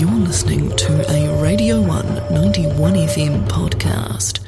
[0.00, 4.40] You're listening to a Radio 1 91 FM podcast.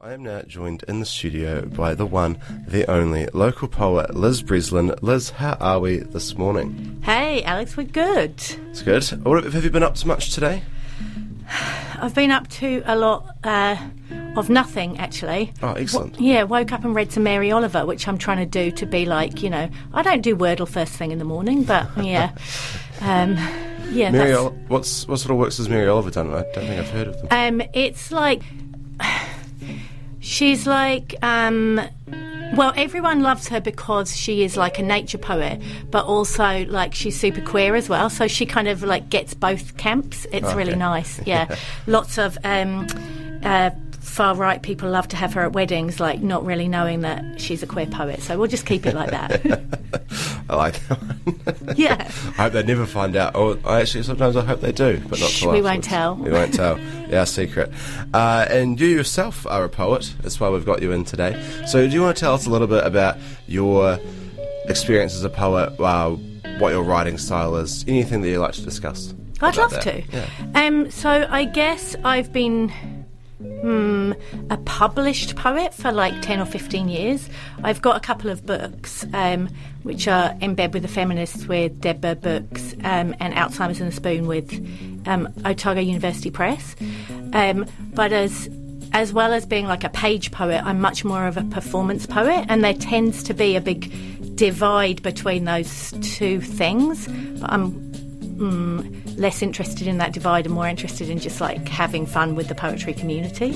[0.00, 4.40] I am now joined in the studio by the one, the only local poet, Liz
[4.40, 4.94] Breslin.
[5.02, 6.98] Liz, how are we this morning?
[7.04, 8.36] Hey, Alex, we're good.
[8.70, 9.04] It's good.
[9.22, 10.62] What, have you been up to much today?
[12.00, 13.76] I've been up to a lot uh,
[14.34, 15.52] of nothing, actually.
[15.62, 16.14] Oh, excellent.
[16.14, 18.86] W- yeah, woke up and read some Mary Oliver, which I'm trying to do to
[18.86, 22.32] be like, you know, I don't do Wordle first thing in the morning, but yeah.
[23.02, 23.36] um,
[23.90, 26.28] yeah, Mary, Ol- what's what sort of works has Mary Oliver done?
[26.32, 27.28] I don't think I've heard of them.
[27.60, 28.42] Um, it's like
[30.20, 31.80] she's like um,
[32.54, 37.18] well, everyone loves her because she is like a nature poet, but also like she's
[37.18, 38.10] super queer as well.
[38.10, 40.26] So she kind of like gets both camps.
[40.32, 40.78] It's really Okay.
[40.78, 41.20] nice.
[41.26, 41.54] Yeah,
[41.86, 42.38] lots of.
[42.44, 42.86] Um,
[43.42, 47.40] uh, Far right people love to have her at weddings, like not really knowing that
[47.40, 48.20] she's a queer poet.
[48.20, 49.60] So we'll just keep it like that.
[50.48, 51.74] I like that one.
[51.76, 52.10] yeah.
[52.38, 53.36] I hope they never find out.
[53.36, 56.14] Or I actually sometimes I hope they do, but not Shh, till we won't tell.
[56.14, 56.78] We won't tell.
[57.08, 57.72] Yeah, secret.
[58.12, 60.14] Uh, and you yourself are a poet.
[60.20, 61.42] That's why we've got you in today.
[61.66, 63.98] So, do you want to tell us a little bit about your
[64.66, 65.80] experience as a poet?
[65.80, 66.16] Uh,
[66.58, 67.82] what your writing style is?
[67.88, 69.14] Anything that you like to discuss?
[69.40, 69.82] I'd love that?
[69.84, 70.02] to.
[70.12, 70.28] Yeah.
[70.54, 72.70] Um, so I guess I've been
[73.38, 74.12] hmm,
[74.50, 77.28] a published poet for like 10 or 15 years.
[77.62, 79.48] I've got a couple of books, um,
[79.82, 83.90] which are In Bed with the Feminists with Dead Bird Books um, and Alzheimer's and
[83.90, 84.52] the Spoon with
[85.06, 86.74] um, Otago University Press.
[87.32, 88.48] Um, but as
[88.92, 92.46] as well as being like a page poet, I'm much more of a performance poet,
[92.48, 93.92] and there tends to be a big
[94.34, 97.06] divide between those two things.
[97.38, 97.72] But I'm
[98.38, 102.48] mm, less interested in that divide and more interested in just like having fun with
[102.48, 103.52] the poetry community,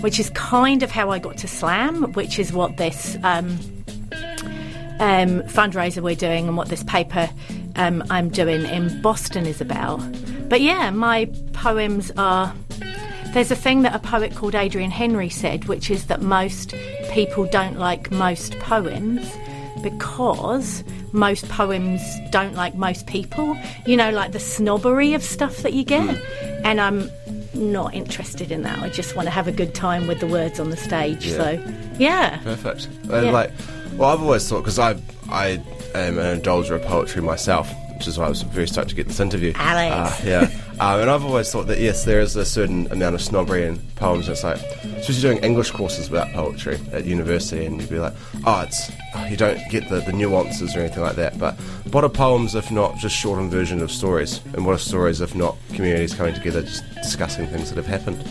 [0.00, 3.58] which is kind of how I got to slam, which is what this um,
[4.98, 7.30] um, fundraiser we're doing and what this paper
[7.76, 10.00] um, I'm doing in Boston is about.
[10.48, 12.54] But yeah, my poems are.
[13.32, 16.74] There's a thing that a poet called Adrian Henri said, which is that most
[17.10, 19.30] people don't like most poems
[19.82, 20.82] because
[21.16, 22.00] most poems
[22.30, 23.56] don't like most people.
[23.86, 26.16] You know, like the snobbery of stuff that you get.
[26.64, 27.10] And I'm
[27.54, 28.78] not interested in that.
[28.80, 31.26] I just want to have a good time with the words on the stage.
[31.26, 31.36] Yeah.
[31.36, 32.38] So, yeah.
[32.42, 32.88] Perfect.
[33.10, 33.30] Uh, Yeah.
[33.30, 33.50] Like,
[33.96, 34.96] well, I've always thought because I
[35.30, 35.60] I
[35.94, 39.08] am an indulger of poetry myself, which is why I was very stoked to get
[39.08, 39.52] this interview.
[39.56, 40.20] Alex.
[40.20, 40.50] Uh, yeah.
[40.80, 43.78] Um, and I've always thought that yes, there is a certain amount of snobbery in
[43.96, 44.28] poems.
[44.28, 48.14] It's like, especially doing English courses about poetry at university, and you'd be like,
[48.44, 51.38] oh, it's oh, you don't get the, the nuances or anything like that.
[51.38, 51.54] But
[51.92, 54.40] what are poems if not just shortened version of stories?
[54.52, 58.22] And what are stories if not communities coming together, just discussing things that have happened?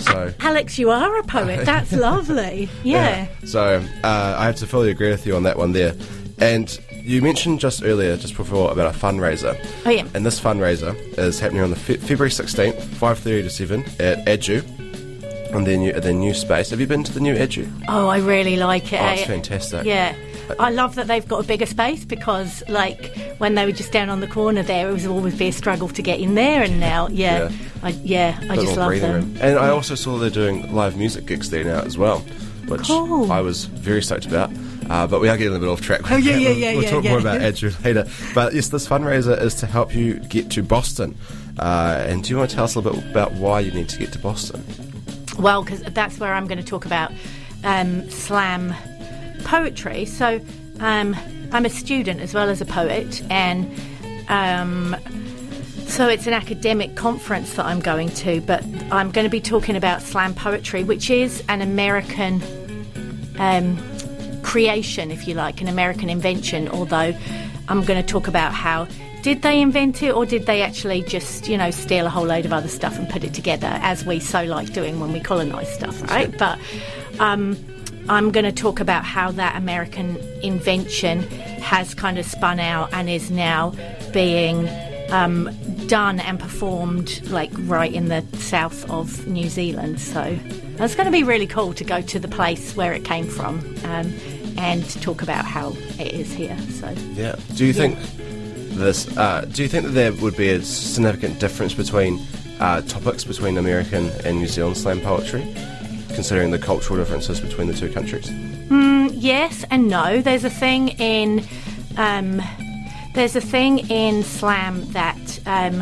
[0.00, 0.32] So.
[0.40, 1.66] Alex, you are a poet.
[1.66, 2.68] That's lovely.
[2.84, 3.26] Yeah.
[3.44, 5.94] So uh, I have to fully agree with you on that one there.
[6.38, 6.78] And
[7.08, 9.56] you mentioned just earlier, just before, about a fundraiser.
[9.86, 10.06] Oh, yeah.
[10.14, 14.62] And this fundraiser is happening on the fe- February 16th, 5.30 to 7 at Edu.
[15.54, 16.68] And their new, their new space.
[16.70, 17.66] Have you been to the new Edu?
[17.88, 19.00] Oh, I really like it.
[19.00, 19.86] Oh, it's fantastic.
[19.86, 20.14] Yeah.
[20.50, 23.90] Uh, I love that they've got a bigger space because, like, when they were just
[23.90, 26.62] down on the corner there, it was always be a struggle to get in there.
[26.62, 27.52] And now, yeah, Yeah.
[27.82, 29.14] I, yeah, I just love them.
[29.14, 29.36] room.
[29.40, 32.18] And I also saw they're doing live music gigs there now as well,
[32.66, 33.32] which Cool.
[33.32, 34.50] I was very stoked about.
[34.88, 36.10] Uh, but we are getting a little bit off track.
[36.10, 37.10] Oh, yeah, yeah, We'll- yeah, We'll yeah, talk yeah.
[37.10, 38.06] more about Edu later.
[38.34, 41.16] But yes, this fundraiser is to help you get to Boston.
[41.58, 43.88] Uh, and do you want to tell us a little bit about why you need
[43.90, 44.64] to get to Boston?
[45.38, 47.12] Well, because that's where I'm going to talk about
[47.64, 48.74] um, slam
[49.44, 50.04] poetry.
[50.04, 50.40] So
[50.80, 51.16] um,
[51.52, 53.70] I'm a student as well as a poet, and
[54.28, 54.96] um,
[55.86, 58.40] so it's an academic conference that I'm going to.
[58.40, 62.42] But I'm going to be talking about slam poetry, which is an American
[63.38, 63.76] um,
[64.48, 66.68] creation, if you like, an American invention.
[66.68, 67.12] Although
[67.68, 68.88] I'm going to talk about how.
[69.20, 72.46] Did they invent it, or did they actually just, you know, steal a whole load
[72.46, 75.70] of other stuff and put it together, as we so like doing when we colonise
[75.74, 76.30] stuff, right?
[76.38, 76.56] But
[77.18, 77.56] um,
[78.08, 81.24] I'm going to talk about how that American invention
[81.60, 83.74] has kind of spun out and is now
[84.12, 84.68] being
[85.10, 85.50] um,
[85.88, 90.00] done and performed like right in the south of New Zealand.
[90.00, 90.38] So
[90.78, 93.58] it's going to be really cool to go to the place where it came from
[93.84, 94.14] um,
[94.58, 96.58] and talk about how it is here.
[96.70, 97.36] So Yeah.
[97.54, 97.98] Do you think
[98.76, 99.16] this?
[99.16, 102.20] Uh, do you think that there would be a significant difference between
[102.60, 105.54] uh, topics between American and New Zealand slam poetry,
[106.08, 108.30] considering the cultural differences between the two countries?
[109.18, 110.22] yes and no.
[110.22, 111.44] There's a thing in
[111.96, 112.40] um,
[113.14, 115.80] there's a thing in slam that um,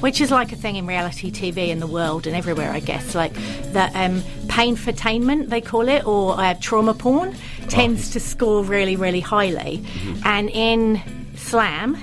[0.00, 3.14] which is like a thing in reality TV in the world and everywhere, I guess.
[3.14, 3.34] Like
[3.72, 7.36] the um, pain fatainment they call it, or uh, trauma porn,
[7.68, 9.84] tends to score really, really highly.
[10.24, 11.00] And in
[11.36, 11.96] slam,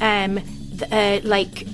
[0.00, 0.40] um,
[0.90, 1.66] uh, like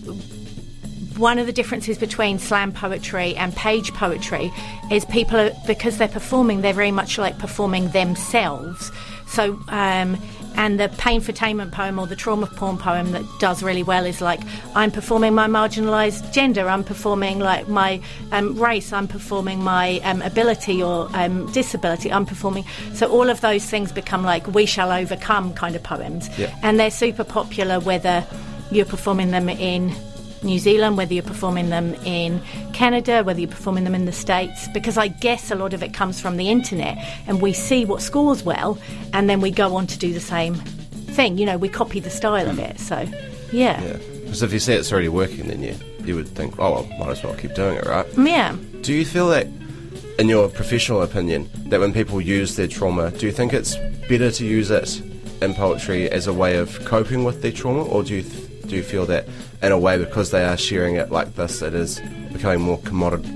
[1.17, 4.53] one of the differences between slam poetry and page poetry
[4.91, 8.93] is people are, because they're performing, they're very much like performing themselves.
[9.27, 10.19] So, um,
[10.57, 14.21] and the pain for poem or the trauma porn poem that does really well is
[14.21, 14.41] like
[14.75, 18.01] I'm performing my marginalised gender, I'm performing like my
[18.33, 22.65] um, race, I'm performing my um, ability or um, disability, I'm performing.
[22.95, 26.55] So all of those things become like we shall overcome kind of poems, Yeah.
[26.63, 28.25] and they're super popular whether
[28.71, 29.95] you're performing them in
[30.47, 32.41] New Zealand, whether you're performing them in
[32.73, 35.93] Canada, whether you're performing them in the States, because I guess a lot of it
[35.93, 36.97] comes from the internet
[37.27, 38.79] and we see what scores well
[39.13, 41.37] and then we go on to do the same thing.
[41.37, 42.71] You know, we copy the style of mm.
[42.71, 42.81] it.
[42.81, 43.07] So,
[43.53, 43.83] yeah.
[43.83, 43.97] Yeah.
[44.23, 47.11] Because if you see it's already working, then you you would think, oh, well, might
[47.11, 48.07] as well keep doing it, right?
[48.17, 48.57] Yeah.
[48.83, 49.49] Do you feel that,
[50.19, 53.77] in your professional opinion, that when people use their trauma, do you think it's
[54.09, 55.03] better to use it
[55.43, 58.77] in poetry as a way of coping with their trauma, or do you th- do
[58.77, 59.27] you feel that
[59.63, 62.01] in a way because they are sharing it like this, it is
[62.33, 63.29] becoming more commodity,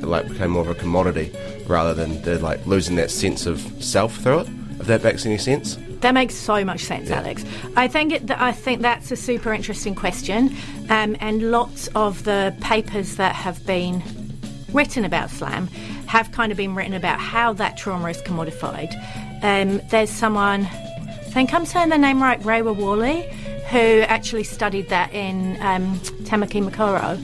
[0.00, 1.34] like becoming more of a commodity
[1.66, 4.48] rather than they're like losing that sense of self through it?
[4.80, 5.76] If that makes any sense.
[6.00, 7.18] That makes so much sense, Yeah.
[7.18, 7.44] Alex.
[7.76, 10.54] I think it, I think that's a super interesting question,
[10.88, 14.02] um, and lots of the papers that have been
[14.72, 15.66] written about slam
[16.06, 18.94] have kind of been written about how that trauma is commodified.
[19.42, 23.28] Um, there's someone, I think I'm saying the name right, Rewa Worley,
[23.70, 27.20] who actually studied that in um, Tamaki Makaurau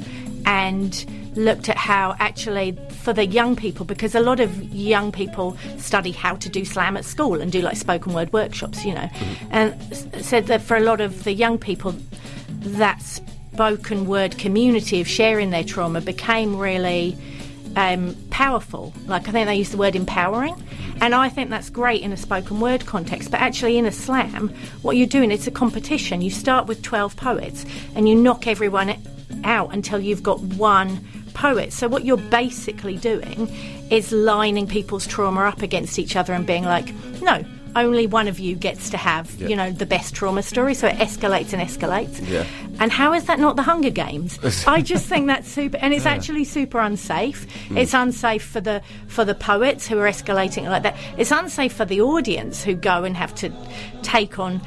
[0.47, 1.07] and
[1.37, 6.13] looked at how actually for the young people because a lot of young people study
[6.13, 9.09] how to do slam at school and do like spoken word workshops you know.
[9.51, 9.75] And
[10.25, 11.95] said that for a lot of the young people
[12.49, 17.17] that spoken word community of sharing their trauma became really
[17.77, 18.93] um, powerful.
[19.07, 20.55] Like I think they use the word empowering,
[21.01, 23.31] and I think that's great in a spoken word context.
[23.31, 26.23] But actually, in a slam, what you're doing it's a competition.
[26.23, 28.97] You start with twelve poets, and you knock everyone
[29.45, 31.05] out until you've got one
[31.35, 31.73] poet.
[31.73, 33.49] So what you're basically doing
[33.91, 37.45] is lining people's trauma up against each other and being like, no.
[37.77, 39.49] Only one of you gets to have, Yeah.
[39.49, 40.75] you know, the best trauma story.
[40.75, 42.27] So it escalates and escalates.
[42.29, 42.45] Yeah.
[42.81, 44.39] And how is that not the Hunger Games?
[44.67, 47.47] I just think that's super, and it's actually super unsafe.
[47.69, 47.79] Hmm.
[47.79, 50.97] It's unsafe for the for the poets who are escalating like that.
[51.19, 53.51] It's unsafe for the audience who go and have to
[54.03, 54.61] take on,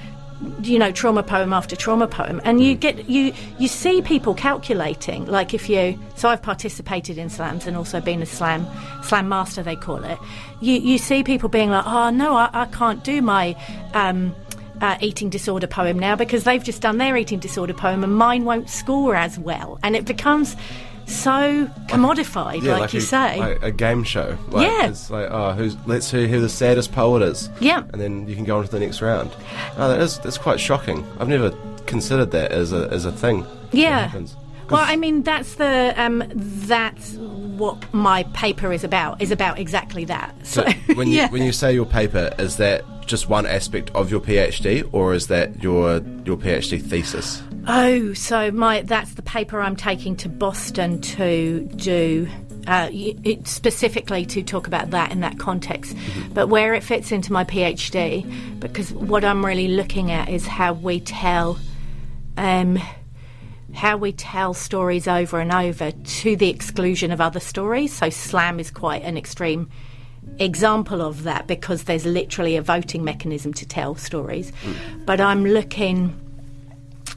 [0.61, 5.25] you know, trauma poem after trauma poem, and you get you you see people calculating.
[5.25, 8.67] Like if you, so I've participated in slams and also been a slam
[9.03, 10.19] slam master, they call it.
[10.61, 13.55] You you see people being like, oh no, I, I can't do my.
[13.93, 14.35] Um,
[14.79, 18.45] uh, eating disorder poem now because they've just done their eating disorder poem and mine
[18.45, 19.79] won't score as well.
[19.81, 20.55] And it becomes
[21.07, 23.39] so commodified, like, you a, say.
[23.39, 24.37] like a game show.
[24.49, 24.87] Like, Yeah.
[24.89, 27.49] it's like oh, who's let's see who the saddest poet is.
[27.59, 27.83] Yeah.
[27.91, 29.31] and then you can go on to the next round.
[29.77, 31.05] Oh, that is that's quite shocking.
[31.19, 31.51] I've never
[31.85, 33.45] considered that as a as a thing.
[33.71, 34.11] Yeah.
[34.69, 39.21] Well, I mean, that's the um, that's what my paper is about.
[39.21, 40.35] Is about exactly that.
[40.45, 41.29] So, So when you yeah.
[41.29, 45.27] when you say your paper, is that just one aspect of your PhD, or is
[45.27, 47.41] that your your PhD thesis?
[47.67, 52.27] Oh, so my that's the paper I'm taking to Boston to do.
[52.67, 55.95] Uh, it, specifically to talk about that in that context,
[56.33, 60.73] but where it fits into my PhD, because what I'm really looking at is how
[60.73, 61.57] we tell,
[62.35, 62.77] um,
[63.73, 67.93] how we tell stories over and over to the exclusion of other stories.
[67.93, 69.69] So slam is quite an extreme
[70.39, 74.51] example of that because there's literally a voting mechanism to tell stories.
[75.05, 76.19] But I'm looking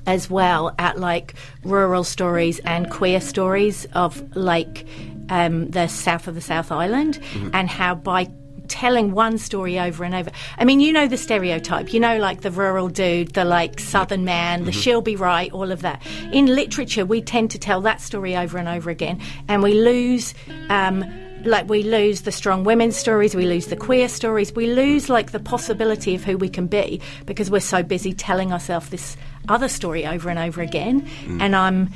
[0.07, 4.87] as well at like rural stories and queer stories of like
[5.29, 7.21] um, the south of the South Island
[7.53, 8.29] and how by
[8.71, 10.31] telling one story over and over.
[10.57, 14.25] I mean, you know the stereotype, you know, like the rural dude, the like southern
[14.25, 16.01] man, the she'll be right, all of that.
[16.33, 20.35] In literature, we tend to tell that story over and over again, and we lose.
[20.69, 21.05] Um,
[21.45, 25.33] like we lose the strong women's stories, we lose the queer stories, we lose like
[25.33, 29.17] the possibility of who we can be because we're so busy telling ourselves this
[29.49, 31.03] other story over and over again.
[31.25, 31.41] Mm.
[31.41, 31.91] And I'm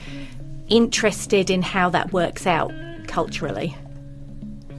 [0.68, 2.72] interested in how that works out
[3.06, 3.76] culturally.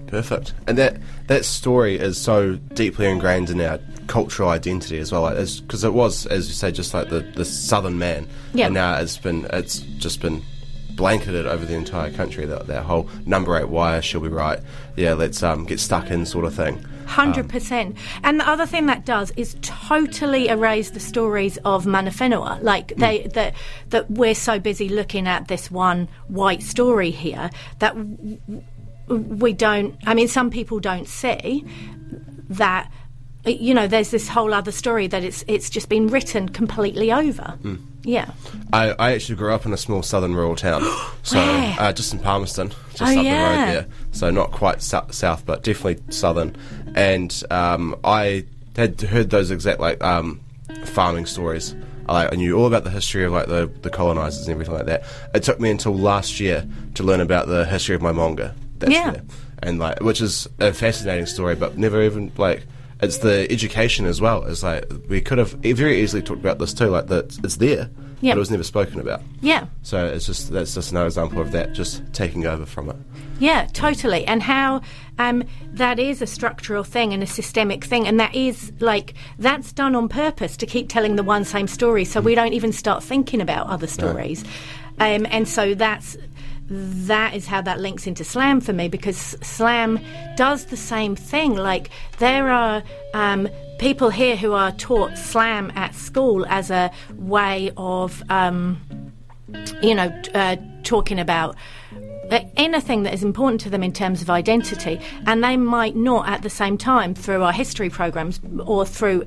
[0.08, 0.54] Perfect.
[0.68, 5.36] And that that story is so deeply ingrained in our cultural identity as well, like,
[5.36, 8.28] because it was, as you say, just like the, the southern man.
[8.54, 8.66] Yeah.
[8.66, 10.44] And now it's been it's just been
[10.96, 12.46] blanketed over the entire country.
[12.46, 14.60] That that whole number eight wire, she'll be right.
[14.96, 16.84] Yeah, let's um get stuck in sort of thing.
[17.06, 17.98] Hundred percent.
[18.24, 22.62] And the other thing that does is totally erase the stories of Mana Whenua.
[22.64, 23.54] Like they that
[23.90, 27.96] that we're so busy looking at this one white story here that
[29.08, 29.96] we don't.
[30.06, 31.66] I mean, some people don't see
[32.50, 32.92] that.
[33.46, 37.60] You know, there's this whole other story that it's it's just been written completely over.
[38.06, 38.32] Yeah.
[38.72, 40.82] I, I actually grew up in a small southern rural town,
[41.24, 41.76] so Where?
[41.80, 43.86] uh, just in Palmerston, just Oh, up the road there.
[44.12, 46.56] So not quite sou- south, but definitely southern.
[46.96, 48.46] And um, I
[48.76, 50.40] had heard those exact like um,
[50.86, 51.76] farming stories.
[52.08, 54.86] I, I knew all about the history of like the, the colonizers and everything like
[54.86, 55.04] that.
[55.34, 58.54] It took me until last year to learn about the history of my manga.
[58.78, 59.12] That's Yeah.
[59.12, 59.24] there.
[59.64, 62.68] and like which is a fascinating story, but never even like.
[63.06, 64.44] It's the education as well.
[64.44, 66.88] It's like we could have very easily talked about this too.
[66.88, 67.90] Like that, it's there,
[68.22, 68.34] Yeah.
[68.34, 69.22] but it was never spoken about.
[69.42, 69.68] Yeah.
[69.84, 72.96] So it's just that's just another example of that just taking over from it.
[73.40, 74.26] Yeah, totally.
[74.26, 74.82] And how
[75.20, 75.44] um,
[75.74, 78.08] that is a structural thing and a systemic thing.
[78.08, 82.06] And that is like, that's done on purpose to keep telling the one same story
[82.06, 84.44] so we don't even start thinking about other stories.
[85.00, 86.18] Um, and so that's.
[86.68, 90.00] That is how that links into slam for me because slam
[90.36, 91.56] does the same thing.
[91.56, 97.72] Like, there are um, people here who are taught slam at school as a way
[97.78, 98.24] of.
[98.30, 98.82] Um,
[99.82, 101.56] you know, uh, talking about
[102.32, 106.28] uh, anything that is important to them in terms of identity, and they might not
[106.28, 109.26] at the same time through our history programs or through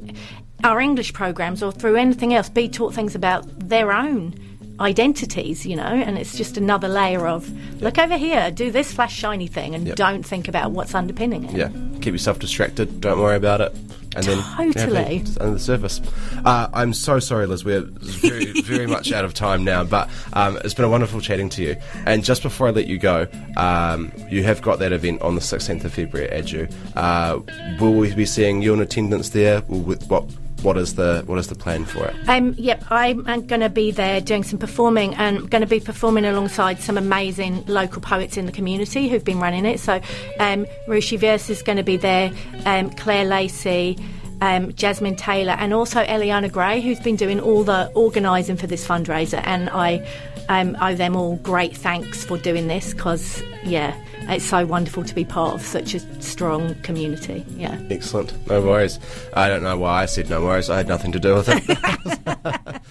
[0.64, 4.34] our English programs or through anything else be taught things about their own
[4.80, 7.50] identities, you know, and it's just another layer of
[7.82, 9.96] look over here, do this flash shiny thing, and Yep.
[9.96, 11.52] don't think about what's underpinning it.
[11.56, 11.68] Yeah,
[12.00, 13.00] keep yourself distracted.
[13.00, 13.74] Don't worry about it.
[14.16, 15.22] And then Totally.
[15.38, 16.00] under the surface.
[16.44, 17.64] Uh, I'm so sorry, Liz.
[17.64, 21.50] We're very, very much out of time now, but um, it's been a wonderful chatting
[21.50, 21.76] to you.
[22.06, 25.40] And just before I let you go, um, you have got that event on the
[25.42, 26.66] 16th of February at you.
[26.96, 27.40] Uh,
[27.78, 29.62] will we be seeing you in attendance there?
[29.68, 30.24] Will we- What
[30.62, 32.16] What is the What is the plan for it?
[32.28, 36.24] Um, yep, I'm going to be there doing some performing and going to be performing
[36.24, 39.78] alongside some amazing local poets in the community who've been running it.
[39.78, 39.94] So,
[40.40, 42.32] um, Rushi Vyas is going to be there,
[42.66, 43.98] um, Claire Lacey,
[44.40, 48.86] um, Jasmine Taylor, and also Eliana Gray, who's been doing all the organising for this
[48.86, 49.40] fundraiser.
[49.44, 50.06] And I
[50.48, 53.94] um, owe them all great thanks for doing this because, yeah,
[54.28, 57.44] it's so wonderful to be part of such a strong community.
[57.56, 57.80] Yeah.
[57.90, 58.34] Excellent.
[58.48, 58.98] No worries.
[59.34, 60.70] I don't know why I said no worries.
[60.70, 62.82] I had nothing to do with it.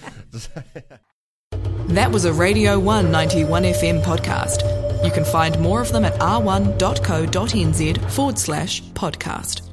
[1.88, 4.62] That was a Radio 191 FM podcast.
[5.02, 9.67] You can find more of them at r1.co.nz forward slash podcast.